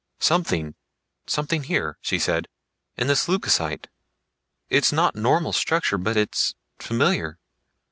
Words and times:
"Something... 0.17 0.73
something 1.27 1.61
here," 1.61 1.99
she 2.01 2.17
said, 2.17 2.47
"in 2.97 3.05
this 3.05 3.27
leucocyte. 3.27 3.87
It's 4.67 4.91
not 4.91 5.15
normal 5.15 5.53
structure, 5.53 5.99
but 5.99 6.17
it's 6.17 6.55
familiar. 6.79 7.37